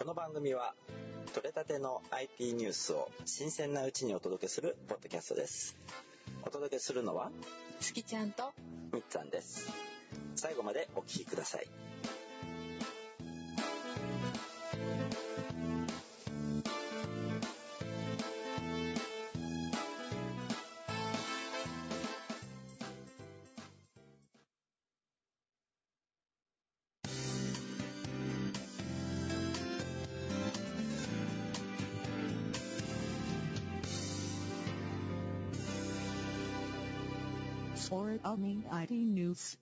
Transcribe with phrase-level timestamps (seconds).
[0.00, 0.72] この番組は
[1.34, 5.76] 取れたての IT ニュースを新鮮なうちにお届けするポッドキャストです。
[6.42, 7.30] お届けするのは
[7.80, 8.50] 月ちゃんと
[8.94, 9.70] みっつぁんです。
[10.36, 11.66] 最後までお聞きください
[38.30, 39.58] 空海 IT News.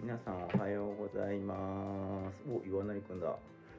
[0.00, 2.44] 皆さんおはようございます。
[2.48, 3.36] お、岩成くんだ。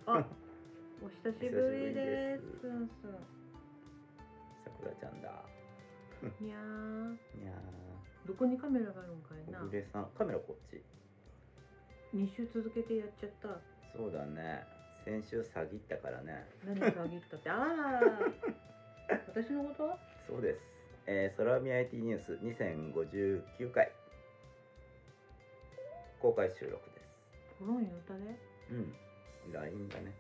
[0.07, 0.17] あ、
[1.01, 2.43] お久しぶりです。
[2.43, 3.11] 久しそうそう。
[4.65, 5.29] さくらちゃんだ。
[6.41, 7.53] いやー、いや
[8.25, 9.67] どこにカメラがあるんかいー、な小。
[9.69, 10.83] 暮さん、カメラこっち。
[12.15, 13.49] 二週続けてやっちゃった。
[13.97, 14.63] そうだね。
[15.03, 16.47] 先週詐欺ったからね。
[16.65, 17.49] 何限ったって。
[17.49, 18.01] あら、
[19.27, 19.99] 私のこと？
[20.27, 20.59] そうです。
[21.07, 23.91] えー、空見 IT ニュース2059回
[26.19, 27.07] 公開収録です。
[27.59, 28.39] コロン言うたね。
[28.71, 28.95] うん。
[29.53, 30.13] LINE だね。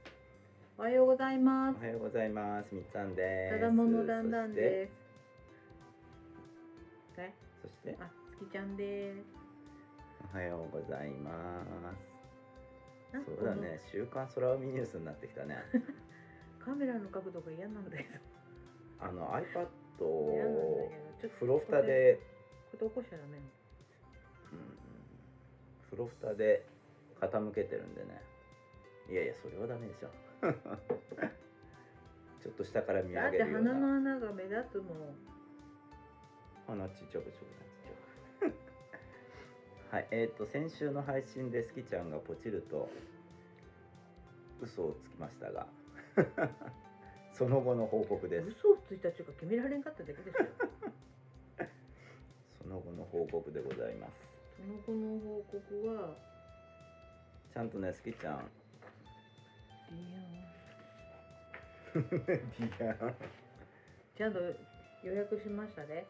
[0.77, 1.77] おはようございます。
[1.77, 2.75] おはようございます。
[2.75, 3.55] みっつぁんです。
[3.55, 4.91] ただものだんだんです。
[7.17, 7.87] ね、そして？
[7.87, 9.44] そして、あ、月ちゃんです。
[10.33, 11.31] おはようございま
[13.13, 13.25] す。
[13.25, 13.79] そうだね。
[13.91, 15.57] 週刊空見ニュースになってきたね。
[16.59, 18.09] カメラの角度が嫌なんだけど。
[18.99, 19.43] あの iPad
[20.33, 22.19] 嫌なんだをけど、ちょっとフロフタで、
[22.71, 23.49] これ起こしちゃダメなの。
[24.53, 24.77] うん、
[25.89, 26.65] フロフタで
[27.19, 28.21] 傾けてるんでね
[29.09, 30.09] いやいやそれはダメでしょ
[32.41, 35.15] ちょっと下から見だって上げるような鼻の穴が目立つもん。
[36.67, 37.74] 鼻ちっちゃくちょくちっちゃく
[39.91, 42.89] はいえっ、と先週の配信でスキちゃんがポチると
[44.61, 45.67] 嘘をつきましたが
[47.33, 48.47] その後の報告です。
[48.47, 50.47] 嘘をついたっていうか決められんかっただけですよ。
[52.63, 54.13] その後の報告でございます。
[54.55, 56.15] その後の報告は、
[57.53, 58.49] ちゃんとねスキちゃん。
[59.89, 60.45] ディアン。
[61.95, 61.99] い
[62.79, 63.15] や
[64.15, 64.39] ちゃんと
[65.03, 66.05] 予約しましたね。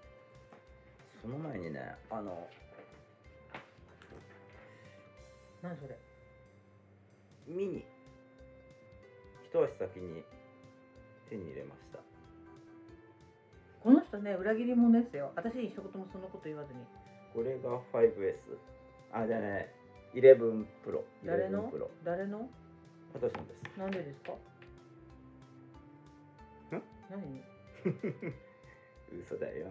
[1.22, 2.48] その前にねあの
[5.66, 5.98] 何それ？
[7.48, 7.86] ミニ。
[9.50, 10.24] 一足先に
[11.30, 12.00] 手に入れました。
[13.82, 15.32] この人ね、裏切り者ですよ。
[15.36, 16.80] 私に一言もそんなこと言わずに。
[17.34, 18.38] これが 5S
[19.12, 19.74] あじゃあね
[20.14, 20.38] 11
[20.86, 22.50] Pro 誰の？11 Pro 誰の？
[23.14, 23.80] 私のです。
[23.80, 24.32] なんでですか？
[26.78, 26.82] ん？
[27.10, 27.44] 何？
[29.22, 29.68] 嘘だよ。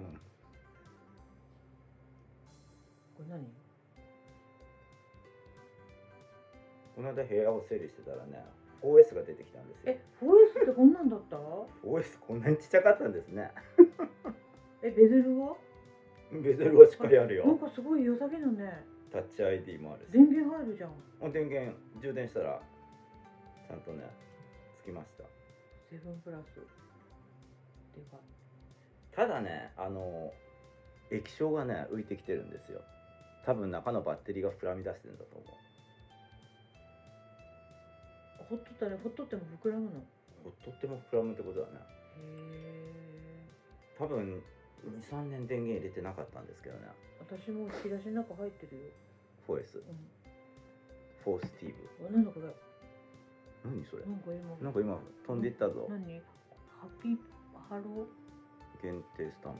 [3.16, 3.63] これ何？
[6.94, 8.44] この間部屋を整理してたらね
[8.82, 9.92] 4S が出てきたんですよ。
[9.92, 11.36] え、4S ってこんなんだった
[11.86, 13.50] ？4S こんなにちっちゃかったんですね。
[14.82, 15.56] え、ベゼルは？
[16.30, 18.84] ベゼルはしっかりあるなんよかすごい良さげだね。
[19.10, 20.12] タッチ ID もあるし。
[20.12, 20.90] 電源入るじゃん。
[21.22, 22.60] あ電源充電したら
[23.68, 24.04] ちゃんとね
[24.82, 25.24] つきました。
[25.88, 26.60] セブンプラス。
[27.96, 28.20] でかい。
[29.16, 30.32] ただねあの
[31.10, 32.82] 液晶がね浮いてきてるんですよ。
[33.46, 35.48] 多分中のバッテリーが膨らみ出してるんだと思う
[38.38, 40.02] ほっとったら、ほっとっても膨らむの？
[40.44, 41.72] ほっとっても膨らむってことだね。
[42.18, 43.98] へえ。
[43.98, 44.42] 多分
[44.84, 46.86] 23年電源入れてなかったんですけどね。
[47.20, 48.82] 私も引き出しの中入ってるよ。
[49.48, 49.96] 4S うん。
[51.24, 51.74] フォースティー
[52.08, 52.46] あなんだこれ。
[53.64, 54.04] ブ何それ？
[54.04, 54.56] なんか今。
[54.60, 55.86] なんか今飛んでいったぞ。
[55.88, 56.20] 何？
[56.80, 57.16] ハッピー
[57.68, 58.06] ハロ
[58.82, 59.54] 限定スタン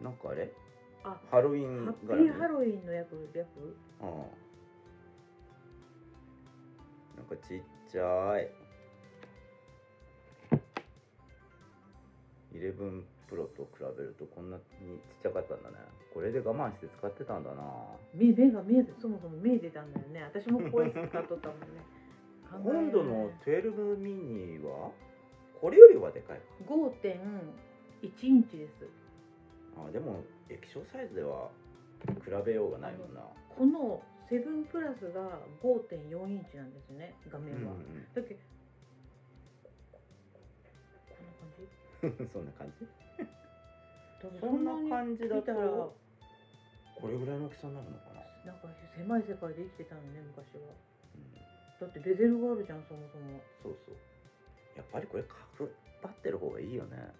[0.00, 0.04] プ。
[0.04, 0.52] なんかあれ？
[1.04, 1.16] あ。
[1.30, 3.46] ハロウィーハッピーハロウィンの役略
[4.00, 4.26] ああ
[7.18, 8.48] なんかちっちゃい。
[12.54, 14.62] 11 Pro と比べるとこんなに
[15.10, 15.76] ちっちゃかったんだね。
[16.14, 17.62] これで我慢して使ってたんだな。
[18.14, 20.22] 目目が見えてそもそも見えてたんだよね。
[20.22, 21.82] 私もこうやって使っとったもんね。
[22.48, 24.90] 今度の12ミニは
[25.60, 26.44] これよりはでかいか。
[26.66, 28.86] 5.1インチです。
[29.76, 31.50] あでも液晶サイズでは
[32.06, 33.20] 比べようがないもんな。
[33.54, 38.36] この7プラスが5.4インチなんですね画面は、うんだけ
[41.08, 41.66] こんな感じ？
[42.06, 42.86] う んそんな感じ？
[44.40, 45.96] そんな感じだ見たらと
[47.00, 50.74] これぐらいの大きさになるのかな、なんか狭い世界で生きてたのね昔は。
[51.14, 51.32] うん、
[51.80, 53.40] だってベゼルがあるじゃんそもそも。
[53.62, 53.96] そうそう。
[54.76, 55.70] やっぱりこれ角
[56.02, 57.14] 張ってる方がいいよね。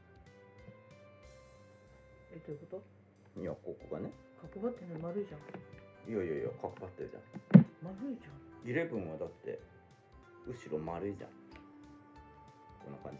[2.32, 2.82] えどういうこ
[3.34, 3.40] と？
[3.40, 4.10] いやここがね。
[4.42, 5.40] 角張ってんの丸いじゃん
[6.08, 7.20] いやいやいや角張ってるじゃ
[7.60, 7.66] ん。
[7.84, 8.30] 丸いじゃ
[8.66, 8.70] ん。
[8.70, 9.60] イレブンはだって
[10.46, 11.30] 後ろ丸いじゃん。
[12.82, 13.18] こんな感じ。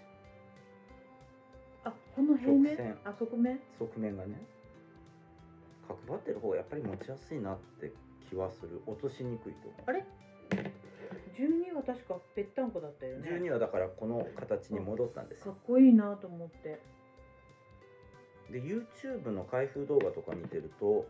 [1.84, 2.96] あこの平面？
[3.04, 3.60] あ側面？
[3.78, 4.40] 側面がね
[5.86, 7.92] 角張ってる方がやっぱり持ちやすいなって
[8.28, 8.80] 気はする。
[8.86, 9.82] 落としにくいと思う。
[9.86, 10.04] あれ
[11.36, 13.28] ？12は確かぺったんこだったよね。
[13.30, 16.80] 12はだからこの形に戻ったんですかっよこいいなと思って。
[18.50, 21.06] で YouTube の開封動画とか見てると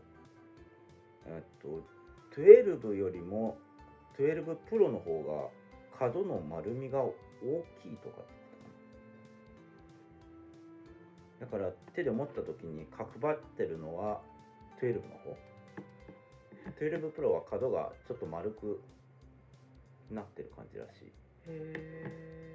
[1.28, 1.82] えっと
[2.40, 3.58] 12よりも
[4.19, 5.48] 12プロの方が
[5.98, 7.12] 角の丸みが大
[7.82, 8.22] きいとか
[11.40, 14.20] だから手で持った時に角張ってるのは
[14.82, 15.36] 12の方。
[16.80, 18.81] 12プロは角がちょっと丸く
[20.10, 21.04] なってる感じらしい。
[21.04, 21.10] へ
[21.48, 22.50] え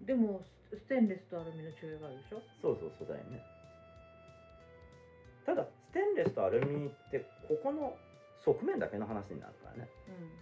[0.00, 2.42] でもステンレスとアルミの違いがあるでしょ？
[2.60, 3.40] そうそうそうだよね
[5.46, 7.96] ただステンレスとアルミってここの
[8.44, 9.88] 側面だけの話になるからね。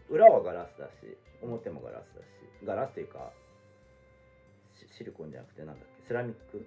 [0.09, 2.27] 裏はガラスだし表もガラスだし
[2.65, 3.33] ガラスっていうか
[4.75, 6.09] シシリコンじゃなくてなんだっけ？
[6.09, 6.67] セラミック？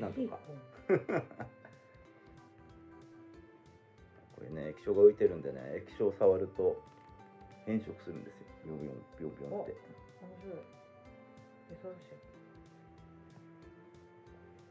[0.00, 0.38] なんとか。
[4.36, 6.76] これね液晶が浮いてるんでね液晶触ると
[7.64, 8.46] 変色するんですよ。
[8.66, 9.72] ビョンビョンビョンビョンって。
[9.72, 9.78] 面
[10.42, 10.58] 白い。
[11.72, 11.96] えそうし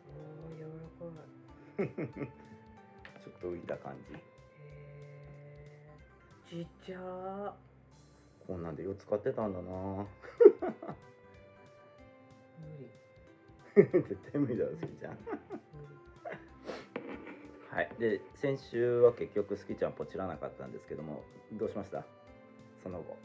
[0.08, 2.28] おー柔らかい
[3.38, 4.16] っと浮いた感じ。
[4.16, 4.22] へえ
[6.50, 7.52] ちっちゃー。
[8.48, 9.64] こんなんでよう使ってたんだな。
[9.64, 10.06] 無
[12.80, 12.90] 理。
[14.08, 15.18] 絶対無理だろ好きちゃん。
[15.18, 15.18] 無
[17.72, 21.24] はい、で先週は結局スキちゃんポチらなかったんですけども
[21.54, 22.06] どうしました？
[22.84, 23.18] その後、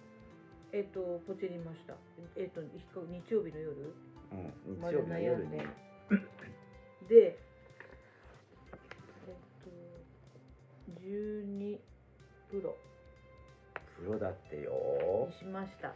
[0.73, 1.95] 理えっ、とポチりました。
[2.35, 2.69] えっ、と日
[3.07, 3.95] 日曜日の夜？
[4.33, 5.57] うん、日曜日の夜に。
[5.59, 5.75] まだ悩
[7.05, 7.39] んで
[11.11, 11.79] 12
[12.51, 12.77] プロ。
[13.99, 14.73] プロだってよ。
[15.29, 15.93] にしました。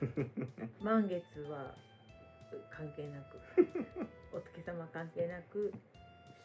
[0.82, 1.74] 満月は
[2.70, 3.38] 関係なく。
[4.32, 5.72] お月様関係なく。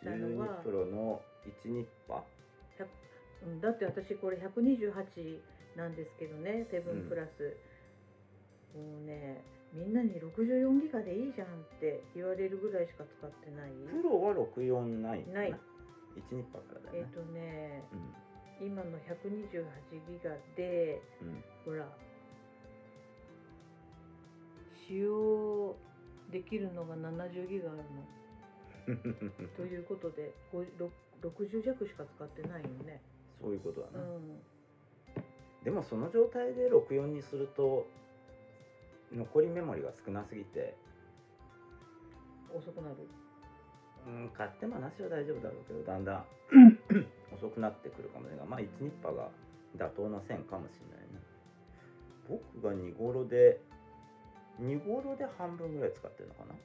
[0.02, 0.60] したのは。
[0.60, 1.22] 12プロの
[1.64, 2.26] 1ニッパ
[3.42, 5.40] うんだって私これ128
[5.78, 6.68] なんですけどね。
[6.70, 7.56] セブンプラス、
[8.76, 9.42] もうね
[9.74, 11.50] みんなに64ギガでいいじゃんっ
[11.80, 13.72] て言われるぐらいしか使ってない。
[13.72, 15.56] プロは64ないない
[16.16, 17.84] 1ニッパからだえっ、よね、とね
[18.62, 19.64] う今の128
[20.08, 21.88] ギガでんうん、ほら
[24.88, 25.76] 使用
[26.32, 28.20] できるのが70ギガあるの。
[29.56, 30.92] ということでごろ
[31.22, 33.02] 60弱しか使ってないよね。
[33.40, 34.42] そういうことだな、うん。
[35.64, 37.86] でもその状態で64にすると
[39.12, 40.76] 残りメモリが少なすぎて
[42.54, 42.96] 遅くなる
[44.08, 46.26] うん買ってもなしは大丈夫だろうけどだんだん
[47.36, 49.30] 遅くなってくるかもしれないがまあ1ニッパが
[49.78, 51.20] 妥当な線かもしれないね。
[52.28, 53.62] 僕が2ゴロで
[54.62, 56.56] 2ゴロで半分ぐらい使ってるのかな？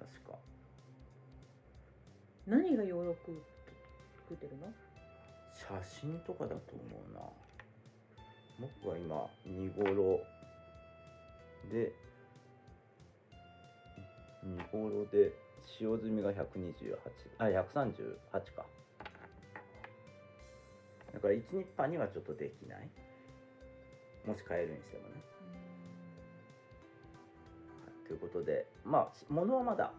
[0.00, 0.38] 確か。
[2.46, 3.42] 何が洋服
[4.16, 4.72] 作ってるの？
[5.54, 7.20] 写真とかだと思うな。
[8.82, 10.20] 僕は今2ゴロ
[11.70, 11.92] で
[14.44, 15.32] 2ゴロで
[15.78, 16.96] 使用済みが128
[17.38, 18.66] あ138か。
[21.12, 22.88] だから1ニッパーにはちょっとできない？
[24.26, 25.14] もし買えるにしてもね、
[27.86, 29.92] はいということでまあ物はまだ。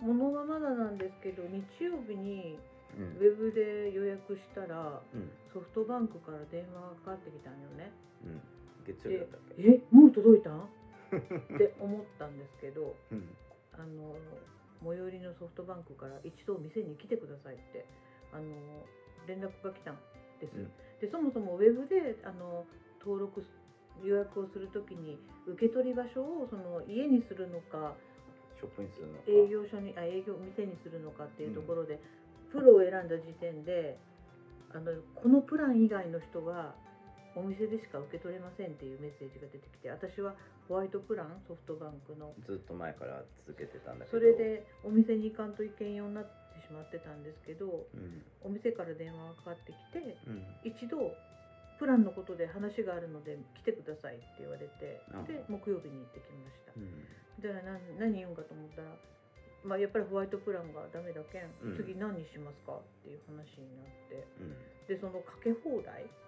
[0.00, 2.58] ものはまだなんですけど日曜日に
[2.96, 3.04] うん。
[3.18, 5.30] ウェブで予約したらうん。
[5.52, 7.92] ソフトバンクから電話がかかってきたんよね。
[8.24, 8.40] うん。
[8.86, 9.62] 月曜日だったっけ？
[9.62, 10.50] えもう届いた？
[10.50, 13.28] んって思ったんですけどうん
[13.78, 14.14] あの
[14.82, 17.86] 最寄りのソフトバンクから一度店に来てくださいって
[18.32, 18.44] あの
[19.26, 19.98] 連絡が来たん
[20.40, 20.70] です、うん。
[21.00, 22.66] でそもそもウェブであの
[23.00, 23.46] 登録す
[24.04, 27.94] 予約をするときに受け取り場所をその家にするのか
[28.58, 29.24] ショップにするのか。
[29.26, 31.98] 営業所にあ営業店にするのかっていうところで、
[32.50, 33.98] プロを選んだ時点で
[34.74, 36.74] あのこのプラン以外の人は
[37.34, 40.34] お店でしか受け取れませんっていうメッセージが出てきて私は
[40.68, 44.18] ホワイトプランソフトバンクのずっと前から続けてたんだけど。
[44.18, 48.22] それでお店に行かんといけんようになってしまってたんですけどうん。
[48.42, 50.44] お店から電話がかかってきてうん。
[50.64, 51.14] 一度
[51.78, 56.72] プランのことで話があるので来てくださいって言われてあで木曜日に行ってきました。
[56.74, 57.06] うん。
[57.38, 58.90] だから何何言うんかと思ったら、
[59.62, 61.76] まあ、やっぱりホワイトプランがダメだけん、うん。
[61.78, 64.26] 次何にしますかっていう話になって。
[64.42, 64.58] うん。
[64.88, 66.27] でそのかけ放題ああ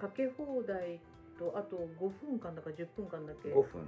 [0.00, 1.00] かけ放題
[1.38, 3.82] とあと5分間だか10分間だけ5分。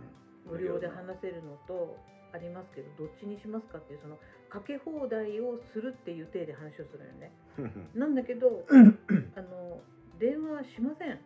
[0.47, 1.97] 無料で話せるのと
[2.33, 4.17] ありますけどどっちにしますかっていうその
[4.49, 7.33] かけ放題をするっていう体で話をするよね。
[7.95, 8.65] なんだけど
[9.37, 9.81] あの
[10.19, 11.19] 電話しません。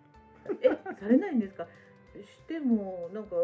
[0.61, 0.69] え
[1.01, 1.67] されないんですか？
[2.15, 3.37] してもなんか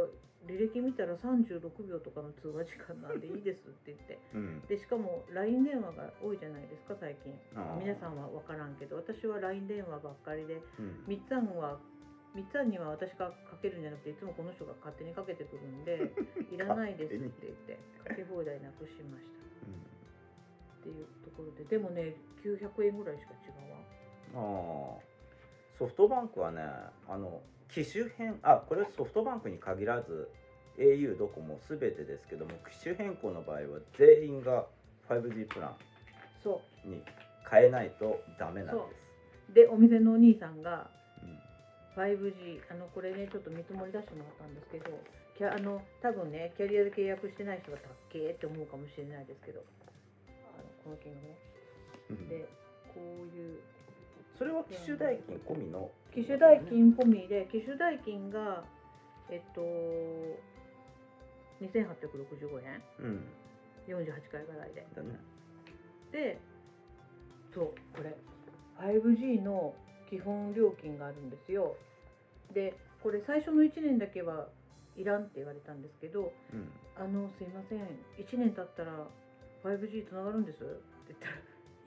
[0.47, 4.19] 履歴見たら36秒とかの通話時間なんでいいですって言って。
[4.35, 4.61] うん。
[4.69, 7.35] でしかも LINE 電話が多いじゃないですか最近。
[7.81, 8.97] 皆さんは分からんけど。
[8.97, 10.63] 私は LINE 電話ばっかりで。
[10.79, 11.05] うん。
[11.07, 11.79] みっつぁんは
[12.35, 16.13] みっつぁんには私がかけるんじゃなくていつもこの人が勝手にかけてくるんで
[16.55, 19.39] いらないですって言ってかけ放題なくしました。
[20.79, 21.65] っていうところで。
[21.65, 22.15] でもね
[22.45, 24.95] 900円ぐらいしか違うわ。
[24.95, 25.09] ああ。
[25.79, 26.63] ソフトバンクはね
[27.09, 30.29] あの機種変あこれソフトバンクに限らず
[30.79, 33.63] au ドコモ全てですけども機種変更の場合は
[33.99, 34.67] 全員が
[35.09, 35.75] 5G プラ
[36.43, 37.03] そンに
[37.51, 38.87] 変えないとダメなんです。
[39.51, 39.55] う。
[39.55, 40.91] でお店のお兄さんが
[41.97, 44.99] うん、5G あのこれねちょっと見積もり出してもらったんですけど
[45.37, 49.65] キャあの多分ねキャリアで契約してない人がたっけーって思うかもしれないですけど
[50.29, 51.37] あのこの金額ね。
[52.11, 52.29] うん。
[52.29, 52.49] で
[52.95, 53.59] こういう
[54.39, 58.65] それは機種代金込みの機種代金込みで機種代金が
[59.31, 59.61] えっと
[61.63, 62.83] 2865円。
[62.99, 63.25] うん。
[63.87, 64.87] 48回払いで。
[64.97, 65.21] だね。
[66.11, 66.41] で
[67.55, 68.17] そうこれ。
[68.81, 69.75] 5G の
[70.11, 71.77] 基本料金があるんですよ。
[72.53, 74.49] でこれ最初の1年だけは
[74.97, 76.69] いらんって言われたんですけどうん。
[76.97, 77.79] あのすいません。
[78.19, 79.07] 1年経ったら
[79.63, 81.33] 5G つながるんですって言ったら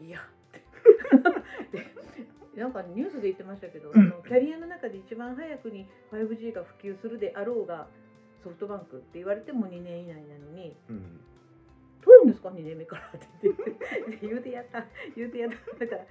[0.08, 1.78] いやって。
[1.78, 1.86] で
[2.56, 7.88] なんかニュースで言ってましたけど、そのキャリアの中で一番早くに 5G が普及するであろうが
[8.44, 11.20] ソフトバンクって言われても2年以内なのにうん。
[12.02, 13.64] 取るんですか？2年目からって言って。
[14.28, 14.86] 言うてやった。
[15.16, 15.86] 言うてやった。
[15.86, 16.06] だから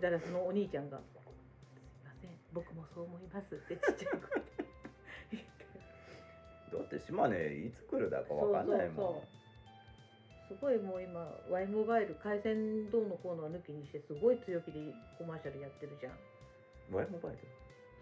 [0.00, 2.30] からそのお兄ちゃんが「すいません。
[2.52, 4.46] 僕もそう思います」ってちっちゃい声で
[5.32, 5.66] 言って。
[6.76, 9.22] だって島根いつ来るだかわかんないも
[10.50, 14.80] すごいもう今 Y モバイル回線どうのこうのは抜きにしてすごい強気で
[15.16, 16.12] コマーシャルやってるじゃん。
[16.92, 17.38] ん Y モバイル？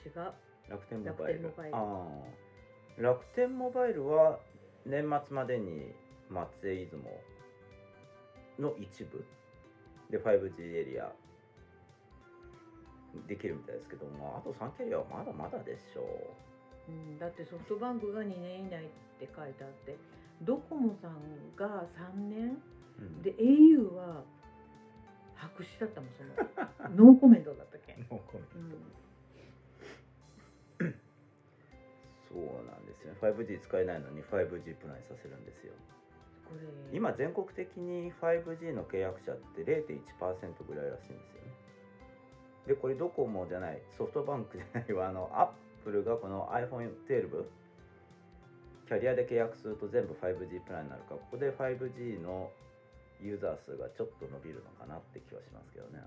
[0.09, 0.33] 違う。
[0.71, 1.43] 楽天モバイル。
[1.45, 1.76] 楽天モバイル。
[1.76, 1.81] あ
[2.97, 3.02] あ。
[3.02, 4.38] 楽天モバイルは
[4.87, 5.93] 年末までに
[6.31, 7.11] 松江出雲
[8.59, 9.23] の一部。
[10.09, 11.12] で 5G エリア
[13.28, 16.00] できるみたいですけどもあと3キャリアはまだまだでしょ
[16.88, 16.90] う。
[16.90, 18.88] ん、だってソフトバンクが2年以内っ
[19.21, 19.99] て書いてあって
[20.42, 22.59] ドコモさんが3年
[22.99, 24.23] う、うん、で au は
[25.35, 26.30] 白紙だったもんその。
[27.11, 28.40] ノーコメントだったっけ、もうこれ
[30.80, 30.95] うん、
[32.28, 33.18] そうなんですよね。
[33.21, 35.73] 5G 使えないのに 5G プランにさせるんですよ。
[36.45, 36.97] これ。
[36.97, 41.52] 今全国的に 5G の契約者って0.1%ぐらいらしいんですよね。
[42.66, 45.49] でこれドコモじゃないソフトバンクじゃないわあのアッ
[45.85, 47.45] プルがこの iPhone12
[48.88, 51.11] キャリアで契約すると全部 5G プランになるか。
[51.14, 52.50] らここで 5G の
[53.21, 56.00] ユーザー数がちょっと伸びるのかなって気はしますけどね。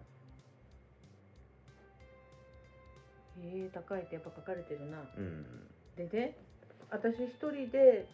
[3.44, 4.98] えー、高いってやっぱ書かれてるな。
[5.16, 5.46] うん。
[5.96, 6.36] でね
[6.90, 8.08] 私一人で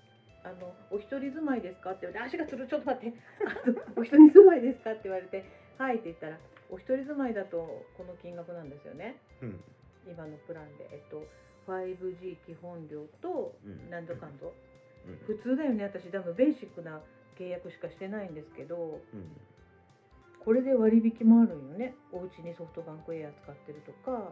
[0.44, 3.18] あの「お一人住まいですか?」って言われて「足がつるちょっと待って。
[3.96, 5.46] お一人住まいですか?」って言われて
[5.80, 6.38] 「はい」って言ったら
[6.70, 9.18] 「お一人住まいだとこの金額なんですよね。
[9.42, 9.64] うん。
[10.06, 10.90] 今のプランで。
[10.92, 11.24] えっと
[11.68, 13.90] 5G 基本料とうん。
[13.90, 14.54] 何度かんぞ
[15.08, 15.18] うん。
[15.28, 16.10] 普通だよね私。
[16.12, 17.02] 多分ベーシックな
[17.38, 19.32] 契約しかしてないんですけどうん。
[20.44, 21.94] これで割引もあるんよね。
[22.12, 24.32] お家にソフトバンクエア使ってるとか。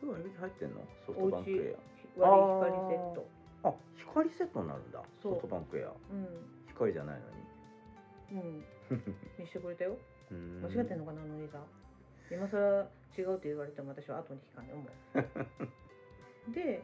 [0.00, 0.80] これは入ってんの？
[1.06, 1.76] ソフトバンクエ
[2.16, 3.26] 割り光セット。
[3.64, 3.74] アあ
[4.14, 5.02] 光セットになるんだ。
[5.22, 5.88] ソフトバンクエア。
[5.88, 6.28] うん。
[6.68, 7.26] 光じゃないの
[8.32, 8.64] うん。
[9.38, 9.96] にしてくれたよ。
[10.32, 11.64] 間違ってんのかなあの兄さん。
[12.30, 12.58] 今更
[13.16, 14.88] 違うって言われても私は後に聞かんよもう
[16.52, 16.82] で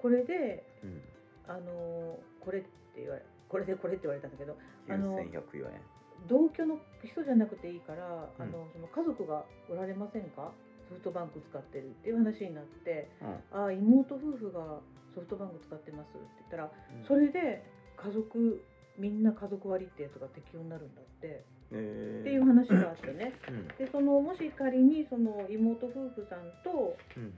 [0.00, 1.00] これでうん。
[1.46, 4.56] あのーこれって言われこれでこれって言われたんだけど
[4.88, 5.80] あの9104円。
[6.28, 8.42] 同居の人じゃなくていいから、うん。
[8.42, 10.52] あのその家族がおられませんか？
[10.88, 13.58] ソフトバンク使ってるっていう話になってうん。
[13.58, 14.80] ああ妹夫婦が
[15.14, 16.70] ソフトバンク使ってますって言ったら
[17.06, 17.64] それで
[17.96, 18.64] 家族
[18.98, 22.20] みんな家族割ってやつが適用になるんだって、えー。
[22.20, 23.32] っていう話があってね。
[23.48, 23.68] うん。
[23.76, 27.32] でそのもし仮にその妹夫婦さんとうん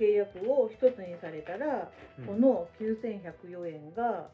[0.00, 2.24] 契約を一つにされたら、うん。
[2.24, 4.30] この9104円が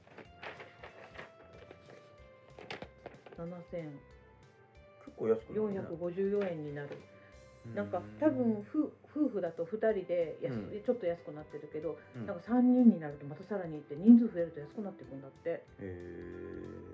[5.04, 5.80] 結構安くなるね。
[5.90, 6.90] 7454円になる。
[7.66, 10.82] うなんか多分夫夫婦だと2人で安、うん。
[10.86, 12.26] ちょっと安くなってるけど、うん。
[12.26, 15.64] なんか3人になるとまたさらにいって人数増えると安くなっていくんだって。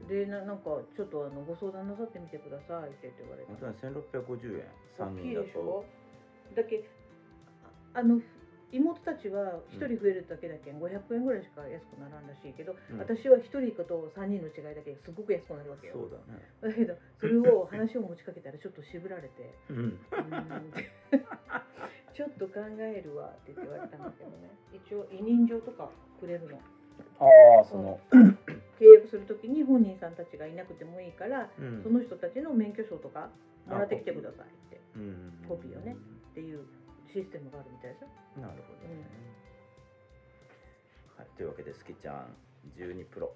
[0.08, 3.52] でななんかちょっとあのご相談なさってみてくださいって言われた。
[3.52, 4.66] 本当に1650円
[4.98, 5.46] 3大きい人だと。
[5.46, 5.84] でしょ？
[6.56, 6.84] だけ
[7.94, 8.20] ああの
[8.72, 12.98] 妹たちは1人増えるだけだけん500円ぐらいしか安くならんらしいけど、うん。
[12.98, 13.84] 私は1人と
[14.16, 15.94] 3人の違いだけすごく安くなるわけよ。
[16.00, 16.40] そうだね。
[16.64, 19.52] だけどそれを話を持ちかけたらちょっと渋られて
[22.16, 24.48] ちょっと考えるわって言われたんだけどね。
[24.72, 26.56] 一応委任状とかくれるの。
[27.20, 28.00] ああその。
[28.80, 31.82] 契約するときに本人さんたちがいなくてもいいから、うん。
[31.82, 33.30] その人たちの免許証とか
[33.66, 34.80] もらってきてくださいって。
[34.96, 35.32] うん。
[35.48, 35.94] コピーをね
[36.32, 36.64] っていう
[37.12, 38.08] システムがあるみたいですよ
[38.40, 39.04] なるほどね、
[41.18, 42.32] はい、というわけでスキちゃん
[42.76, 43.34] 12プロ。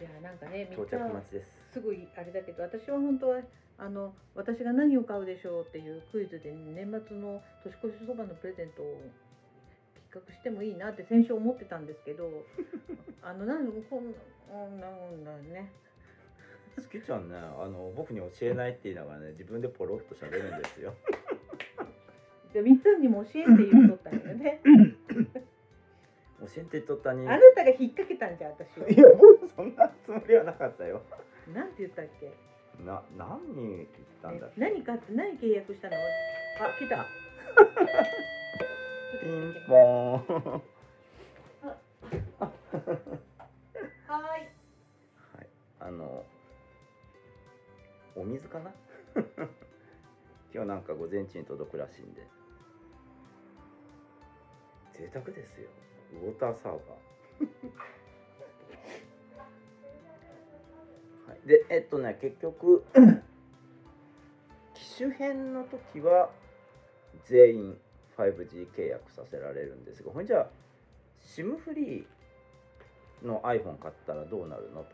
[0.00, 1.50] いやなんかねみん到着な待ちです。
[1.72, 3.40] すごいあれだけど私は本当は
[3.78, 9.00] あの私が何を買うでしょうっていうクイズで年末の年越しそばのプレゼントを
[10.10, 12.44] 企画してもいいなって先週思ってたんですけど
[13.22, 14.14] あのなんこん
[14.80, 15.70] なんなんね。
[16.80, 20.94] スキちゃんねあの僕に教えないって言いながらね自分でポロッと喋るんですよ
[22.58, 24.60] でみんなにも教えて言うとったんよね。
[26.40, 27.26] 教えてとったに。
[27.28, 28.88] あなたが引っ掛けたんじゃん私を。
[28.88, 31.02] いや僕そんなつもりはなかったよ。
[31.54, 32.32] なんて言ったっけ？
[32.84, 33.88] な何に言っ
[34.22, 34.60] たんだっけ？
[34.60, 35.96] 何かって何契約したの？
[35.96, 36.00] あ
[36.78, 37.06] 来た。
[39.22, 39.78] ピンポー
[40.48, 40.62] ン。
[44.06, 44.50] はい。
[45.36, 45.48] はい、
[45.80, 46.24] あの
[48.16, 48.72] お水かな？
[50.54, 52.22] 今日なんか午前中に届くらしいんで
[54.98, 55.68] 贅沢ですよ。
[56.24, 57.48] ウォーターサーバー。
[61.28, 62.84] はい、でえっとね結局
[64.74, 66.30] 機種変の時は
[67.26, 67.78] 全員
[68.16, 70.48] 5G 契約させられるんですがほんじゃあ
[71.22, 74.88] SIM フリーの iPhone 買ったらどうなるのと。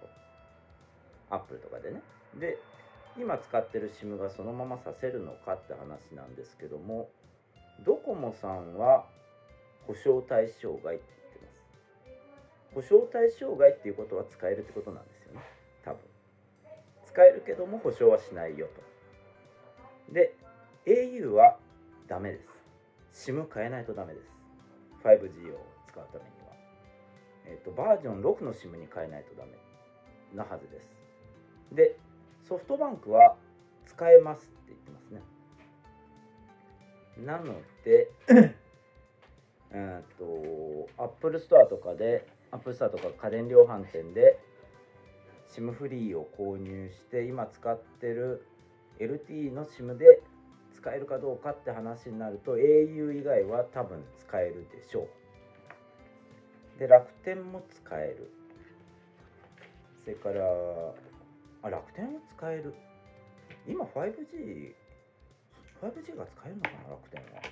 [1.30, 2.02] Apple とかでね。
[2.38, 2.58] で
[3.16, 7.08] 今使ってる SIM がそのままさせるのかって話なんですけども
[7.86, 9.06] ドコモさんは
[9.86, 12.74] 保証対象外って言ってます。
[12.74, 15.40] 保証対象外っていうことは使えるってことなんですよね。
[15.84, 16.00] 多分。
[17.06, 18.68] 使えるけども保証はしないよ
[20.08, 20.12] と。
[20.12, 20.34] で
[20.86, 21.58] au は
[22.08, 22.40] ダメで
[23.12, 23.30] す。
[23.30, 24.30] SIM 変えないとダメです。
[25.04, 26.54] 5G を使うためには。
[27.46, 29.52] えっとバージョン6の SIM に変えないとダメ。
[30.34, 30.90] なはずです。
[31.72, 31.96] で
[32.48, 33.36] ソフトバンクは
[33.86, 35.22] 使えますって言ってますね。
[37.24, 38.10] なので
[39.76, 44.38] えっとアップルストアとかでアップルストアとか家電量販店で
[45.48, 48.46] SIM フリーを購入して今使ってる
[49.00, 50.22] LTE の SIM で
[50.74, 55.08] 使えるかどうかって話になると au 以外は多分使えるでしょ
[56.76, 56.78] う。
[56.78, 58.30] で楽天も使える。
[60.04, 60.44] それから
[61.62, 62.74] あ楽天も使える。
[63.66, 64.72] 今 5G
[65.82, 67.42] 5G が使えるのかな楽天は。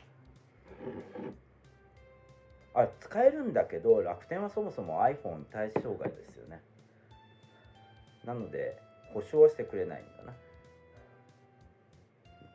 [2.75, 6.63] あ使えるんだけど楽天はそもそも iPhone 対象外ですよね。
[8.25, 8.81] なので
[9.13, 10.33] 保証はしてくれないんだな。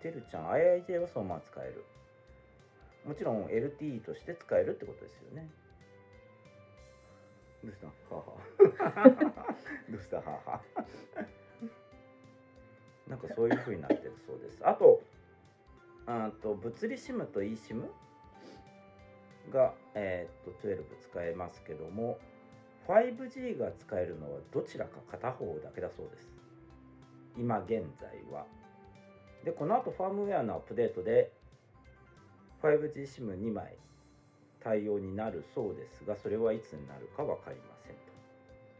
[0.01, 1.83] てるちゃん IIJ はそのまま使える。
[3.05, 5.49] もちろん LTE として使えるってことですよね。
[7.63, 7.87] どうした？
[8.15, 9.45] はは
[9.89, 10.17] どうした？
[10.17, 10.61] はは
[13.07, 14.61] なんかそういう風になってるそうです。
[14.67, 15.01] あと
[16.05, 17.85] あと物理 SIM と eSIM
[19.51, 22.17] が、えー、と12使えますけども
[22.87, 26.29] 5G が使えるのはどちらか片方だけだそうです。
[27.37, 28.45] 今現在は。
[29.43, 31.31] でこの後ファームウェアのアップデートで
[32.63, 33.75] 5GSIM2 枚
[34.63, 37.95] 対応になるそうですがそれはいつになるか分かりません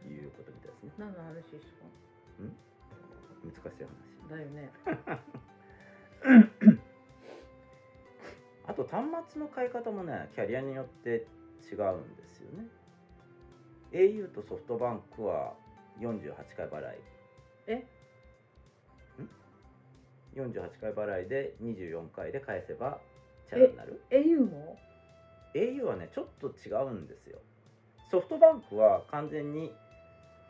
[0.02, 0.90] ということみたいですね。
[0.98, 1.84] 何の話ですか？
[3.44, 4.28] 難しい話。
[4.28, 4.70] だよね
[8.68, 11.26] あと端末の買い方もねキャリアによって
[11.72, 12.66] 違うんですよね。
[13.92, 15.54] au とソフトバンクは
[16.00, 16.98] 48回払い。
[17.66, 17.86] え
[20.36, 23.00] ？48回払いで24回で返せば
[23.48, 24.02] チャラになる。
[24.10, 24.76] au も
[25.54, 27.38] ？au はねちょっと違うんですよ。
[28.10, 29.72] ソフトバンクは完全に、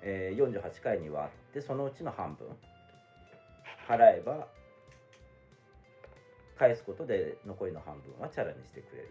[0.02, 2.48] えー48回に割ってそのうちの半分
[3.88, 4.46] 払えば
[6.58, 9.08] 返すことで残りの半分はチャラにしてくれる。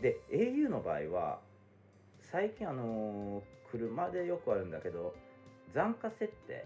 [0.00, 1.40] で au の場合は
[2.20, 5.14] 最近あの車でよくあるんだけど
[5.74, 6.64] 残価設定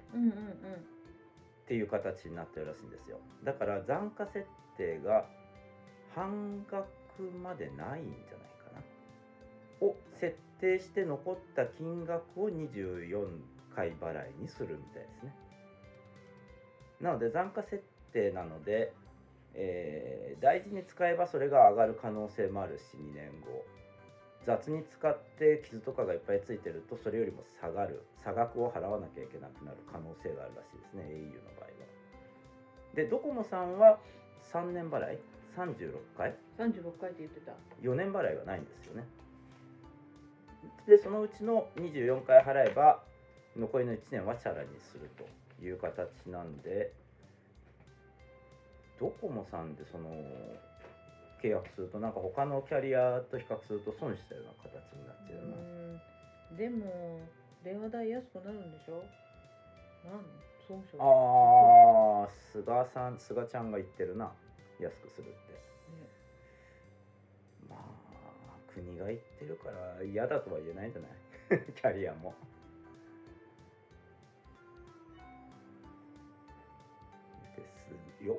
[1.65, 3.19] っていう形になってるらしいんですよ。
[3.45, 5.27] だから残価設定が
[6.15, 6.87] 半額
[7.43, 8.81] までないんじゃないか
[9.81, 9.87] な。
[9.87, 13.27] を設定して残った金額を24
[13.75, 15.35] 回払いにするみたいですね。
[17.01, 17.83] なので残価設
[18.13, 18.93] 定なので、
[19.55, 23.65] えー大事に使えばそれが上がる可能性もあるし2年後。
[24.45, 28.03] 雑に使って傷とかがいっぱいついてるとそれよりも下がる。
[28.25, 31.71] 差額を払わなきゃいけなくなる可能性があるらしいですね au の場合は。
[32.97, 34.01] でドコモさんは
[34.53, 35.19] 3年払い
[35.57, 36.35] ？36回？
[36.59, 37.53] うん36回って言ってた。
[37.83, 39.07] 4年払いはないんですよね。
[40.89, 43.03] でそのうちの24回払えば
[43.57, 46.93] 残りの1年はチャラにするという形なんで
[49.03, 50.09] ドコモさんでその
[51.43, 56.57] 契約するとなんか他のキャリアと比較すると損したような形になっちゃうな、うん。
[56.57, 57.21] でも
[57.65, 59.03] 電話代安くなるんでしょ？
[60.09, 60.23] なん
[60.69, 60.97] 損傷。
[61.01, 64.31] ああ菅さん菅ちゃんが言ってるな。
[64.79, 65.53] 安くするって。
[65.53, 66.09] ね。
[67.69, 67.81] まあ
[68.73, 71.11] 国が言ってるから嫌だとは言えないんじゃない？
[71.75, 72.35] キャリアも。
[77.57, 77.63] で
[78.19, 78.39] すよ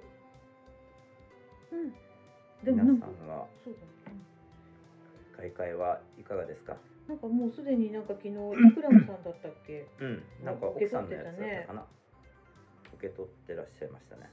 [2.63, 3.47] 皆さんは。
[3.63, 3.79] そうだ
[4.11, 4.19] ね。
[5.35, 6.77] 買い替えはいかがですか？
[7.07, 8.33] なんかもうすでになんか昨日イ
[8.73, 9.85] クラムさんだったっけ？
[9.99, 11.85] うんなんか奥さんのやつだったかな。
[12.95, 14.29] 受け取ってらっしゃいましたね。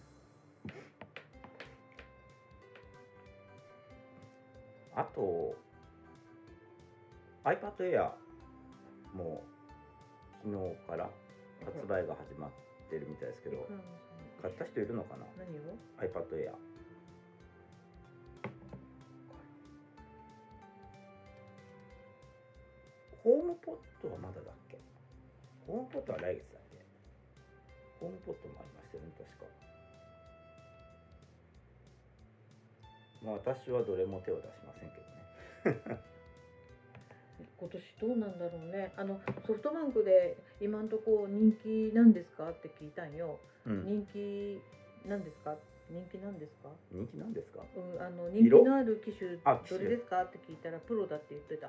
[4.95, 5.55] あと
[7.45, 8.11] iPad Air
[9.15, 9.43] も
[10.45, 11.11] 昨日から
[11.65, 12.51] 発売が始まっ
[12.91, 13.67] てるみたいですけど
[14.43, 15.27] 買った人いるのかな？
[15.39, 16.55] 何を？iPad Air
[23.23, 24.79] ホームポットはまだだっけ？
[25.67, 26.79] ホームポットは来月だっけ？
[28.01, 29.47] ホームポットもありましたよね確か。
[33.23, 36.01] まあ私はどれも手を出しませんけどね。
[37.61, 38.93] 今年どうなんだろうね。
[38.97, 43.85] あのソフトバンクで今んとこ人気なんですかって聞いたんよ、うん。
[43.85, 44.63] 人気
[45.07, 45.55] なんですか？
[45.91, 46.71] 人気なんですか？
[46.91, 47.61] 人気なんですか？
[47.77, 50.25] うん、あの人色気のある機種どれですか？
[50.25, 51.69] って聞いたらプロだって言ってた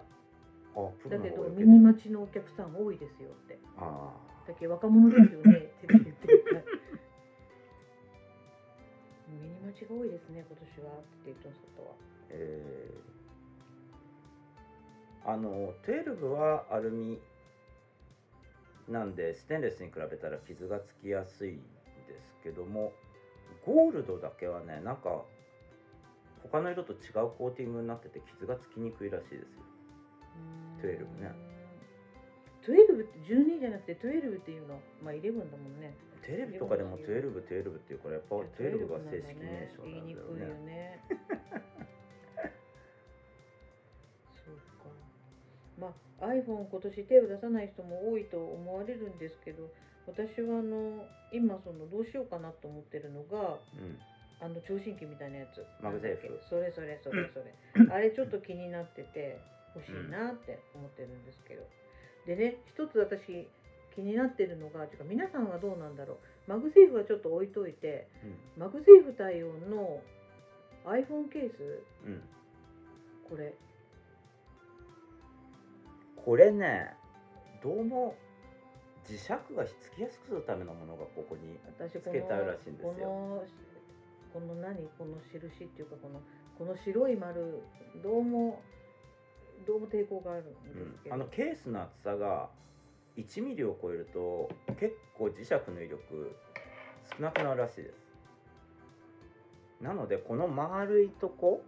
[1.09, 3.59] だけど方が受けミニ待ちのお客さん多いですよって。
[3.77, 4.13] あ
[4.47, 6.11] だけど若者ですよねって言って
[9.91, 11.89] が多いですね今年はって言ってましたわ
[12.29, 15.31] えー。
[15.31, 17.19] あの12はアルミ
[18.87, 21.61] なんでステンレスに比べたら傷がつきやすいんで
[22.19, 22.93] すけども
[23.65, 25.21] ゴールドだけはねなんか
[26.43, 29.45] 他の色と違うコーティングになってて傷がつきにくいらしいですよ
[30.81, 31.31] 12ね。
[32.61, 35.95] 12って12じゃなくて12っていうのまあ11だもんね。
[36.21, 40.65] テレビとかでも12、12っていうからやっぱ12が正式名称なんだよね。
[40.65, 41.01] ね。
[44.45, 44.89] そうか。
[45.79, 45.87] ま
[46.21, 49.71] あ iPhone 今年手を出さない人も多いと思われるんですけど
[50.05, 53.97] 私はあの今そのどうしようかなと思ってるのがうん。
[54.41, 55.63] あの聴診器みたいなやつ。
[55.83, 56.39] マグセーフ。
[56.49, 57.53] それそれそれそれ。
[57.93, 59.37] あれちょっと気になってて
[59.75, 61.63] 欲しいなって思ってるんですけど。
[62.25, 63.47] でね一つ私
[63.95, 66.51] 気になってるのがてか皆さんはどうなんだろう。
[66.51, 68.07] マグセーフはちょっと置いといて
[68.57, 70.01] マグセーフ対応の
[70.85, 71.83] iPhone ケース？
[72.05, 72.13] うん。
[72.13, 72.21] うん
[73.29, 73.53] これ。
[76.17, 76.93] これね
[77.63, 78.15] どうも
[79.07, 81.57] 磁石がひっつきやすくするためのものがここに
[81.89, 82.93] つけてあるらしいんですよ。
[82.93, 83.43] この
[84.33, 84.87] この何？
[84.97, 86.21] この印っていうかこの
[86.57, 87.63] この白い丸
[88.03, 88.61] どうも
[89.65, 90.61] どうも抵抗があるんです
[91.03, 92.49] けど、あのケースの厚さが
[93.17, 96.35] 1ミリを超えると結構磁石の威力
[97.17, 97.95] 少なくなるらしいです。
[99.81, 101.63] なのでこの丸いとこ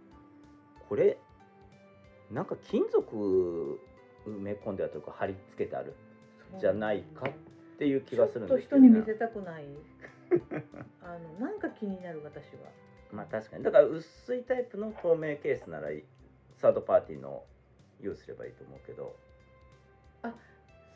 [0.88, 1.18] これ
[2.30, 3.80] なんか金属
[4.26, 5.94] 埋め込んであるとか貼り付けてある
[6.60, 7.32] じゃないかっ
[7.78, 9.64] ていう気がするんですちょっと人けど、ね、に見せたくない。
[11.02, 12.70] あのなんか気になる私は。
[13.12, 13.64] まあ確かに。
[13.64, 15.88] だから薄いタイプの透明ケースなら
[16.56, 17.44] サードパーティーの
[18.00, 19.14] 用意すればいいと思うけど。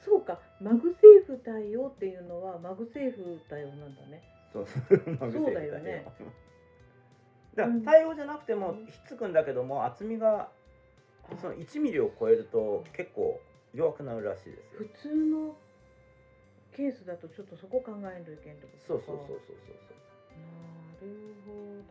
[0.00, 0.40] そうか。
[0.60, 4.22] マグセーフ対応っていうのはマグセーフ対応なんだね。
[4.52, 4.66] そう。
[5.32, 6.06] そうだよね。
[7.54, 10.50] だから対応じゃなくてもひっつくんだけども厚みが
[11.40, 13.40] その1ミリを超えると結構
[13.74, 14.78] 弱くなるらしいですよ。
[14.78, 15.56] 普通の
[16.72, 18.72] ケースだとちょっとそこ考えんといけんとか。
[18.86, 19.52] そうそうそうそうそ
[21.04, 21.34] うなる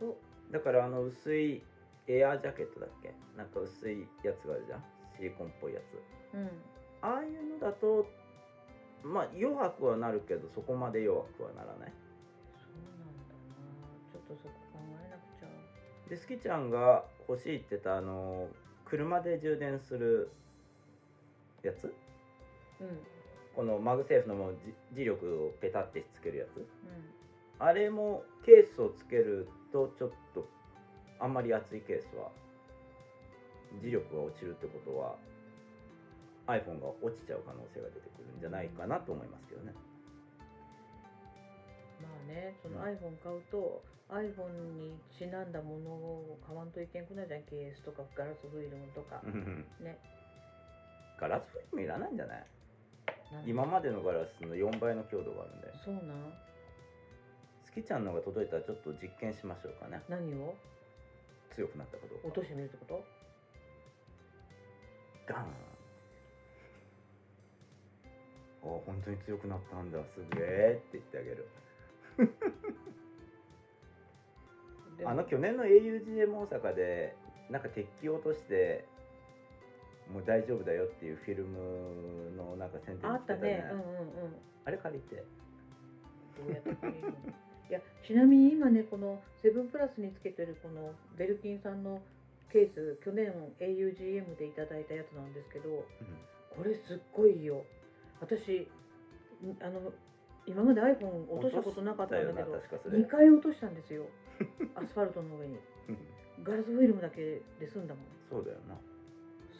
[0.00, 0.16] ほど。
[0.50, 1.62] だからあの薄い
[2.06, 3.12] エアージャケットだっけ？
[3.36, 4.84] なんか薄いやつがあるじゃん
[5.18, 6.36] シリコンっぽいやつ。
[6.36, 6.48] うん。
[7.02, 8.06] ああいうのだと
[9.02, 11.92] まあ弱くはなるけどそこまで弱くはならない。
[12.56, 13.52] そうなんだな。
[14.12, 15.46] ちょっとそこ考えなくちゃ。
[16.08, 18.48] でスキちゃんが欲しいって言ったあの
[18.84, 20.30] 車で充電する
[21.62, 21.92] やつ？
[22.80, 22.98] うん。
[23.54, 24.56] このマグセーフのもう
[24.94, 26.58] じ磁力をペタってひっつけるやつ？
[26.58, 26.64] う
[27.58, 30.46] あれもケースをつけるとちょっと
[31.18, 32.30] あんまり厚いケースは
[33.82, 35.16] 磁力が落ちるってことは
[36.46, 39.72] iPhone が落ちちゃう可能性が出てくるんじゃないかなと思いますけどね。
[39.72, 39.74] ん
[42.02, 44.48] まあねそのうん iPhone 買うと iPhone
[44.80, 47.42] にちなんだものを買わんといけんくなるじゃん。
[47.42, 49.20] ケースとかガラスフィルムとか。
[49.80, 49.98] ね。
[51.20, 52.46] ガラスフィルムいらないんじゃない？
[53.44, 56.32] 今までのガラスの4倍の強度があるんでそうなん？
[57.64, 60.00] スキちゃんのが届いたらちょっと実験しましょうかね。
[60.08, 60.54] 何を？
[61.54, 63.17] 強くなったかどうか落としてみるってこと？
[65.28, 65.44] ガーン
[68.62, 69.98] お本当に強くなったんだ。
[70.14, 71.48] すげえって言ってあげる。
[75.04, 77.14] あの去年の augm 大阪で
[77.50, 78.84] なんか鉄器を落として
[80.12, 83.64] もう大丈夫だよっていうフィルムのなんか宣伝あったね。
[83.70, 83.86] うんうん
[84.24, 84.36] うん。
[84.64, 85.16] あれ借りて。
[85.16, 85.22] ど
[86.48, 87.14] うやって借りるの？
[87.70, 92.00] いやちなみに今ねこのセブンプラスにつけてるこのベルキンさんの
[92.52, 95.84] ケース去年 augm でいただいたやつなんですけど
[96.56, 97.64] これすっごいよ。
[98.20, 98.66] 私
[99.44, 99.92] んあの
[100.46, 102.98] 今まで iPhone 落としたことなかったんだけど落としたよな確かそれ。
[102.98, 104.06] 2回落としたんですよ。
[104.74, 105.58] アスファルトの上に。
[105.88, 106.44] うん。
[106.44, 108.04] ガラスフィルムだけで済んだもん。
[108.30, 108.76] そうだよな。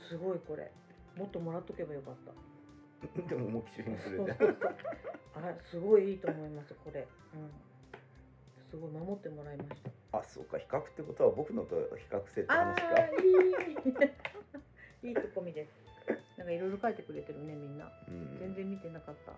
[0.09, 0.71] すごいこれ。
[1.17, 2.33] もっともらっとけばよかった。
[3.29, 4.89] でも重き主義するじゃん。
[5.39, 7.51] あすごいいいと思いますこれ、うん、
[8.71, 12.89] すごい守ってもらいましたあそうか比較ってことは僕のと比較せってあ話か。
[12.95, 13.09] あい
[15.05, 15.09] い。
[15.09, 15.71] いいツッコミです。
[16.39, 17.93] なんかいろいろ書いてくれてるねみんな。
[18.09, 18.39] うん。
[18.39, 19.33] 全然見てなかった。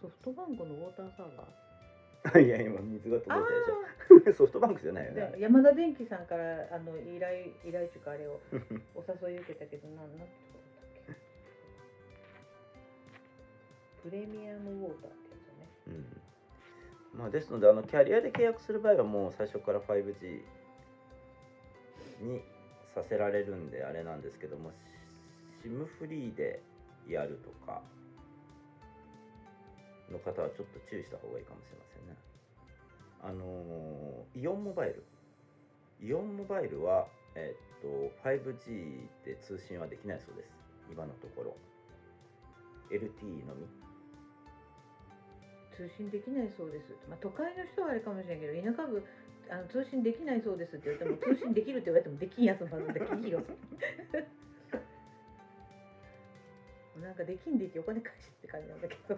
[0.00, 2.40] ソフトバンクのウォーターサーバー。
[2.44, 5.34] いや今水が届あいたでしょソフトバンクじゃないよね。
[5.38, 8.40] 山田電機さんからあの依頼依頼っていうかあれを
[8.94, 11.16] お誘い受けたけどなんなんてとこだっ
[14.04, 14.10] け？
[14.10, 15.68] プレミアムウォーターってやつね。
[15.88, 16.22] うん
[17.14, 20.42] まあ、ですのであのキャリアで契約する場合はもう最初から 5G
[22.22, 22.40] に
[22.94, 24.70] させられるんであれなんですけども
[25.64, 26.62] SIM フリーで
[27.08, 27.82] やるとか
[30.10, 32.16] の方はちょっと注意した方がいいかもしれませんね。
[33.22, 35.04] あのーイオンモバイル。
[36.02, 40.48] イオンモバイルはえっと 5G で通信はできないそうです。
[40.90, 41.56] 今のところ。
[42.90, 43.79] LTE のみ。
[45.80, 49.00] 通信できないそうです、まあ、都会の人はあれかもしれんけど田舎部
[49.48, 53.40] あの通信できないそうですって言われても 通信できるって言われてもできんやつもあるんでいいよ
[57.00, 59.16] なんかできんでいてお金返してって感じなんだけど。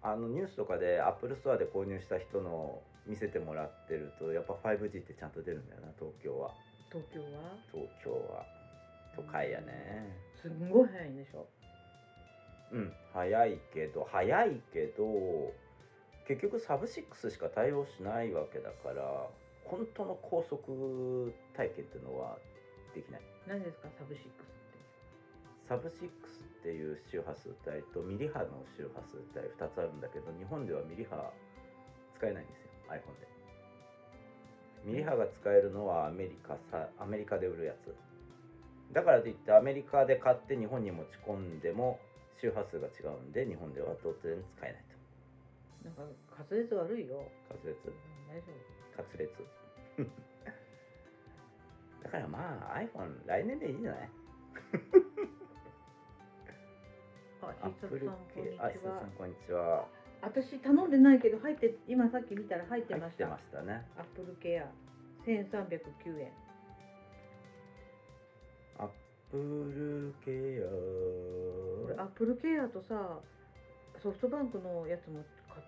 [0.00, 6.54] あのニュースとかでアップルストアで購入した人の見せてもらってるとやっぱ 5G ってちゃんと出るんだよな東京は。
[6.90, 7.56] 東京は？
[7.72, 8.46] 東京は。
[9.16, 10.28] 都会やね。
[10.40, 11.48] すんごい早いんでしょ
[12.72, 15.52] うん早いけど早いけど
[16.26, 19.26] 結局サブ6しか対応しないわけだから
[19.64, 22.36] 本当の高速体験っていうのは
[22.94, 23.20] できない。
[23.46, 23.88] 何ですか？
[23.98, 24.28] サブ6って。
[25.68, 31.16] サブ6っていう周波数帯とミリ波の周波数帯2つあるんだけど日本ではミリ波
[32.16, 33.28] 使えないんですよ iPhone で。
[34.84, 37.94] ミリ波が使えるのはアメリカさアメリカで売るやつ。
[38.92, 42.00] だからといってアメリカで買って日本に持ち込んでも
[42.40, 44.82] 周波数が違うんで日本では当然使えない
[45.84, 46.02] なんか
[46.38, 47.30] 滑舌悪いよ。
[47.48, 47.88] と滑舌？
[47.88, 47.94] うん
[48.28, 48.52] 大丈
[48.96, 49.28] 滑舌。
[52.04, 54.10] だからまあ iPhone 来年でいいんじゃない？
[57.40, 59.88] 夫 あアップル必殺さんこんにち系あ、ひささはんこんにちは。
[60.20, 63.86] 私頼んでないけど入って今さっき見たら入って入っましてたましたね。
[63.96, 64.68] アップルケア
[65.24, 66.32] 1309円
[68.78, 68.88] アッ
[69.30, 70.68] プルケこ
[71.88, 73.18] れアップルケアとさ
[74.02, 75.64] ソフトバンクのやつも買っ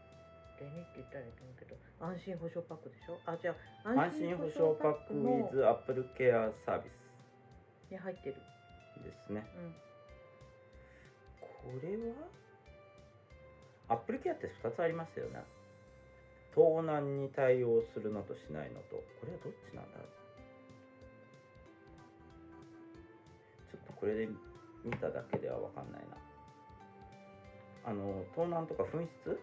[0.58, 3.18] てねって言ったらいいと思うけど安心保証パックでしょ？
[3.26, 8.36] あじゃあア安心保証パック with アップルケアサービスに入ってる。
[9.02, 9.46] ですね。
[9.56, 9.74] うん。
[11.40, 11.48] こ
[11.82, 12.14] れは？
[13.88, 15.42] アップルケアって2つありましたよね。
[16.54, 18.96] 盗難に対応するのとしないのと。
[18.96, 19.98] これはどっちなんだ
[23.72, 24.28] ちょっとこれで
[24.84, 26.16] 見ただけでは分かんないな。
[27.84, 29.40] あの盗難とか紛失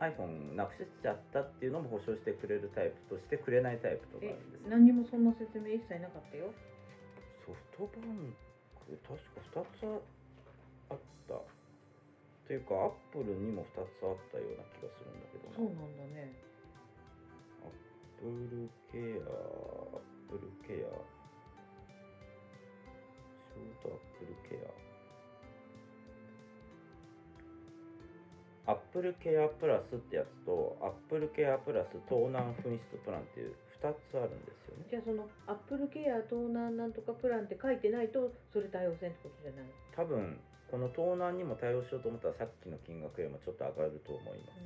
[0.00, 4.70] ？iPhone なくしちゃったっていうのも保証してくれるタイプとしてくれないタイプとかあえるんですよ。
[4.70, 6.52] 何にもそんな説明一切なかったよ。
[7.46, 8.34] ソフトバン
[8.84, 9.16] ク確
[9.52, 10.02] か2つ
[10.90, 10.98] あっ
[11.28, 11.40] た。
[12.44, 15.56] というかアップルにも2つあったような気がするんだけどな。
[15.56, 16.32] そうなんだね。
[17.64, 17.72] アッ
[18.20, 19.32] プルケア
[19.96, 20.92] アップルケア
[23.54, 24.56] アップルケ
[28.66, 34.86] アアップルケアプラスってやつとアップルケアプラス盗難紛失プランっていう2つあるんですよね。
[34.88, 39.64] じゃあそのアップルケア盗難なんとかプランって書いてないとそれ対応せんってことじゃない？
[39.94, 40.40] 多分
[40.70, 44.56] この盗難にも対応しようと思ったらさっきの金額よりもちょっと上がると思います。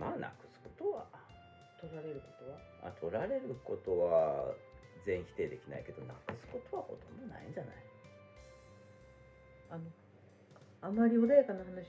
[0.00, 1.04] まあなくすことは。
[1.82, 2.56] 取られることは？
[2.88, 4.54] あ取られることは
[5.04, 7.74] 全否定できないけどなくすことはほとんどないんじゃない？
[9.70, 9.82] あの
[10.82, 11.86] あまり穏やかな話。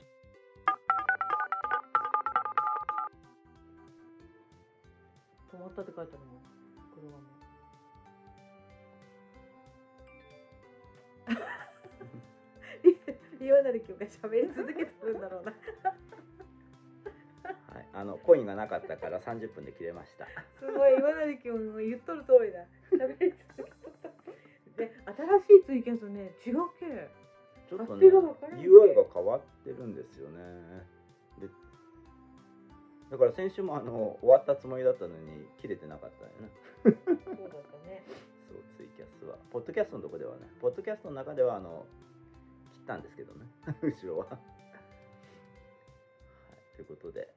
[5.52, 6.42] 止まったって書いてあるもん
[6.94, 7.22] 車も
[13.40, 15.52] 岩成君が喋り続けてるんだろうな。
[15.52, 15.94] はい、
[17.94, 20.26] あのコインがなかったから30分で切れました。
[20.58, 24.08] すごい岩成君も言っとる通りだ喋り続けとった
[24.76, 24.90] で
[25.46, 27.08] 新しいツイキャスね違うけ
[27.70, 30.38] ちょっとね UI が変わってるんですよね。
[31.40, 31.48] で、
[33.10, 36.50] だから先週もあの終わったつもりだったのに切れてなかったよね。
[36.82, 38.04] そうだったね
[38.50, 39.36] そうツイキャスは。
[39.50, 41.86] ポッドキャストのとこではね、ポッドキャストの中ではあの
[42.72, 43.46] 切ったんですけどね、
[43.82, 44.26] 後ろは。
[44.26, 44.38] はい、
[46.76, 47.32] ということで、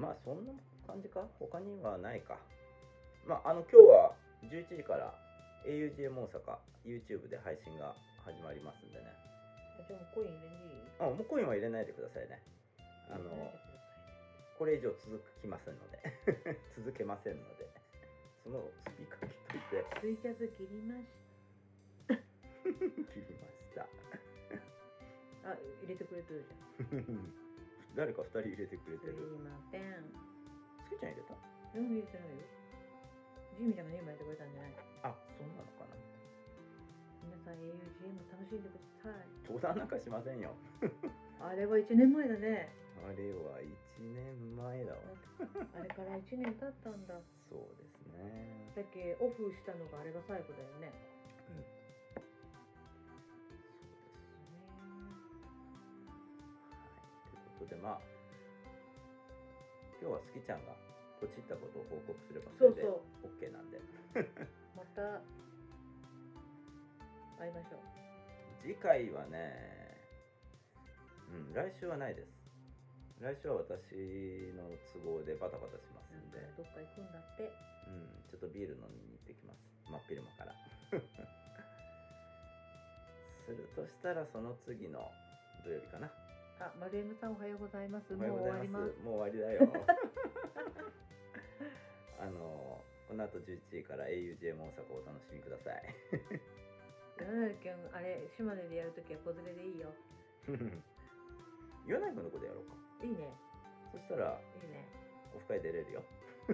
[0.00, 0.52] まあそんな
[0.86, 1.28] 感じか？
[1.38, 2.38] 他にはないか。
[3.26, 4.14] まああの今日は
[4.48, 5.12] 11時から
[5.66, 9.04] augm 大阪 YouTube で配信が始まりますんでね。
[9.86, 10.82] じゃあもうコイン入れんでいい？
[11.00, 12.40] あもうコインは入れないでくださいね。
[13.12, 13.52] あの
[14.58, 16.00] これ以上続きませんので
[16.76, 17.68] 続けませんので
[18.44, 21.06] そのスピーカー切っといてツイキャス切りまし
[22.64, 23.82] 切りました。
[25.50, 26.44] あ入れてくれてる
[26.90, 27.34] じゃん
[27.96, 29.38] 誰か二人入れてくれてすいる。
[29.42, 29.82] ません
[30.88, 31.34] すきちゃん入れた？
[31.74, 32.44] でも入れてないよ
[33.58, 34.72] ジミちゃんが2枚入れてくれたんじゃない
[35.02, 35.96] あ、そんなのかな。
[37.22, 40.54] 皆さん augm 楽しんでください登壇なんかしませんよ。
[41.40, 42.68] あれは1年前だね
[43.06, 44.98] あれは1年前だわ。
[45.76, 48.72] あれから1年経ったんだそうですね。
[48.76, 50.92] だっけオフしたのがあれが最後だよねは
[51.60, 51.64] い、
[57.60, 58.00] ことでまあ
[60.00, 60.72] 今日はスキちゃんが
[61.20, 63.76] ポチったことを報告すればそれでそう OK なんで。
[64.72, 65.20] また
[67.36, 67.80] 会いましょう。
[68.64, 70.00] 次回はね
[71.28, 72.32] うん来週はないです。
[73.20, 73.92] 来週は私
[74.56, 74.64] の
[74.96, 77.44] 都合でバタバタしますんで、どっか行くんだって。
[77.44, 79.60] うん、ちょっとビール飲みに行ってきます。
[79.84, 80.54] 真っ昼間から。
[83.44, 85.12] するとしたらその次の
[85.64, 86.10] 土曜日かな
[86.60, 88.12] あ丸山さんおはようございます。
[88.12, 88.92] おもう終わります。
[88.92, 89.64] すもう終わりだよ。
[92.20, 95.88] あのこの後11時から augm 大阪をお楽しみください。
[97.16, 99.88] 山成君あれ島根でやるときは子連れでいいよ。
[101.88, 102.76] 言わない君のことやろうか。
[103.04, 103.32] いいね。
[103.90, 104.84] そしたらいいね。
[105.34, 106.04] オフ会出れるよ。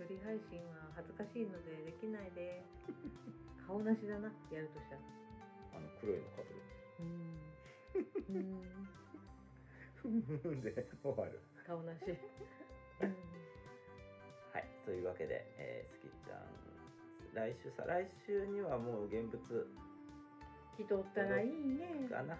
[0.00, 2.64] 一人配信は恥ずかしいのでできないで。
[3.66, 5.02] 顔なしだなやるとしたら。
[5.76, 6.62] あの黒いのかぶる。
[7.00, 7.47] うん
[8.28, 8.32] う
[10.48, 10.60] ん。
[10.62, 11.40] で終わる。
[11.66, 12.04] 顔なし。
[12.06, 13.16] うん。
[14.52, 14.64] はい。
[14.84, 16.46] というわけで、えー、スキちゃん
[17.34, 19.38] 来週さ来週にはもう現物。
[20.78, 22.08] 来とったらいいね。
[22.08, 22.36] かな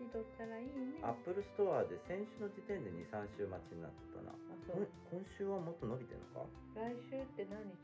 [0.00, 0.98] 来とったらいいね。
[1.04, 4.32] アップルストアで先週の時点で23週待ちになってたな。
[4.32, 4.34] あ
[4.66, 4.82] そう。
[4.82, 6.48] ん今週はもっと伸びてるのか？
[6.74, 7.76] 来週って何日？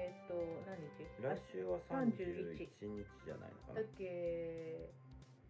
[0.00, 0.34] えっと
[0.66, 1.04] 何日？
[1.22, 3.84] 来週は31 31日じゃないのかな。
[3.84, 4.90] だっけ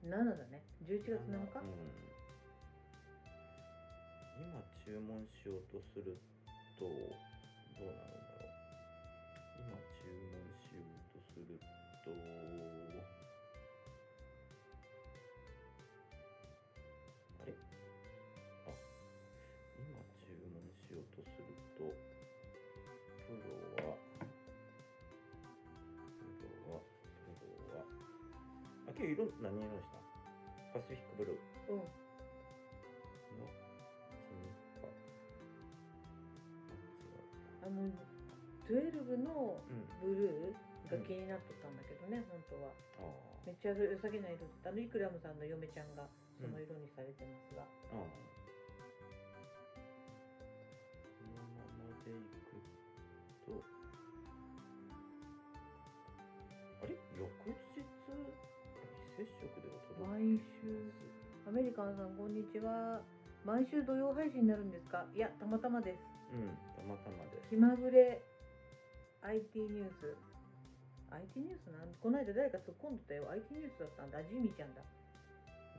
[0.04, 0.62] 7だね。
[0.86, 1.60] 11月7日。
[1.60, 2.00] うん。
[4.40, 6.16] 今注文しようとする
[6.78, 8.56] とどうなるんだろう。
[9.60, 11.60] 今注文しようとする
[12.04, 12.79] と
[29.50, 29.98] 何色にした
[30.72, 31.74] パシフィックブルー。
[31.74, 31.82] うん。
[31.82, 33.50] の
[34.22, 34.86] スニッパ
[37.66, 37.82] あの
[38.70, 39.90] 12のうん。
[40.00, 42.70] ブルーが気になっとったんだけどね、本当は。
[42.98, 43.10] あ
[43.46, 46.06] めっちゃ良さげな色だったあのイクラムさんの嫁ちゃんが
[46.40, 48.06] その色にされてますが、あああ
[51.18, 52.14] このままでい
[52.46, 52.54] く
[53.48, 53.54] と
[59.20, 60.88] 接触でお届毎け週
[61.44, 63.04] アメリカンさんこんにちは。
[63.44, 65.04] 毎週土曜配信になるんですか？
[65.12, 66.00] いやたまたまです。
[66.32, 68.16] うんたまたまで気まぐれ
[69.20, 70.16] IT ニュース。
[71.12, 71.92] IT ニュースなん？
[72.00, 73.28] この間誰か突っ込んでたよ。
[73.28, 74.24] IT ニュースだったんだ。
[74.24, 74.80] ジミーちゃんだ。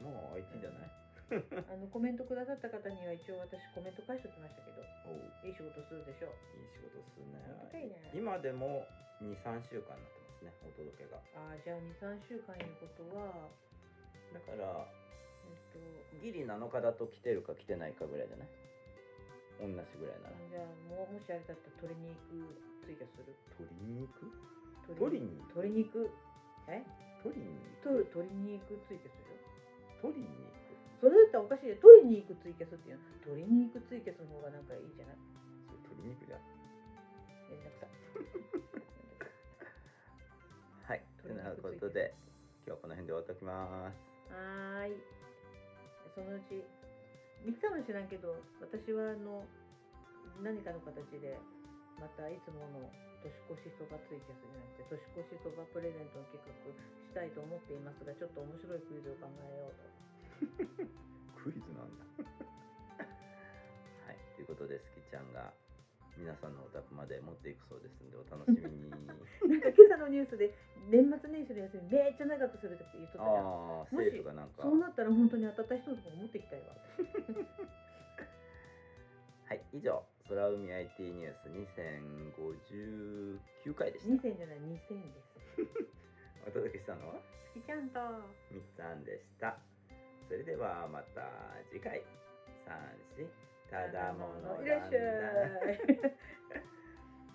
[0.06, 0.94] もう IT じゃない？
[1.66, 4.86] あのコメントくださった方には一応私コメント返しておきましたけど。
[5.10, 5.50] おう。
[5.50, 6.38] いい仕事するでしょう。
[6.62, 7.42] いい仕事するね。
[8.14, 8.86] 今でも
[9.26, 11.18] 23週間になってますねお届けが。
[11.38, 13.50] ああじゃあ23週間いうことは
[14.34, 14.88] だから
[15.48, 15.80] えっと
[16.24, 18.48] ギリ7日だと来てるか来てないかぐらいじゃない
[19.62, 20.36] 同じぐらいなら。
[20.50, 23.36] じゃあもうもしあれだったら鶏肉追加する。
[23.60, 24.10] 鶏肉
[24.98, 26.10] 鶏鶏肉鶏肉
[26.68, 26.82] え？
[27.22, 29.38] 鶏肉と鶏肉追加するよ。
[30.02, 30.34] 鶏肉
[31.02, 31.78] それだったらおかしいよ。
[31.78, 33.06] 鶏肉追加するっていうの。
[33.38, 35.18] 鶏肉追加する方がなんかいいじゃない？
[35.86, 36.42] 鶏肉じゃん。
[37.50, 37.86] めんどくさ。
[37.86, 38.51] はい
[41.22, 42.14] ということで
[42.66, 44.34] 今日はこの辺で終わっておきます。
[44.34, 44.98] はーい。
[46.18, 46.66] そのうち
[47.46, 49.46] ミキさんは知らんけど私はあの
[50.42, 51.38] 何かの形で
[52.02, 52.90] またいつもの
[53.22, 56.54] 年越しそばツイキャスじゃなくて年越しそばプレゼントの企画
[57.06, 60.90] したいと思っていますがちょっと面白いクイズを考えようと。
[61.46, 62.06] クイズなんだ。
[64.10, 64.18] はい。
[64.38, 65.54] ということでスキちゃんが
[66.18, 68.90] 皆さんのお宅まで持っていくそうですんでお楽しみに。
[68.92, 68.96] な
[69.58, 70.54] んか今朝のニュースで
[70.90, 73.32] 年末年始の休みめっちゃ長くするって言っとった。
[73.32, 74.64] じゃんああ政府がなんか。
[74.64, 76.76] そうなったら本当に当たった人のとこ持ってきたいわ。
[79.46, 81.50] はい以上空海 IT ニュース。
[83.68, 84.14] 2059回でした。
[84.14, 85.32] 2000じゃない2000です。
[86.48, 87.16] お届けしたのは？
[87.16, 88.00] 好きちゃんと。
[88.50, 89.58] みっつぁんでした。
[90.28, 91.28] それではまた
[91.70, 92.02] 次回。
[92.66, 92.78] 三
[93.18, 95.02] 四ただものいらっしゃい。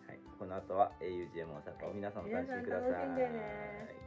[0.07, 4.07] はい、この後は augm 大阪を皆さんお楽しみください。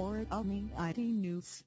[0.00, 1.62] or for Omni IT News.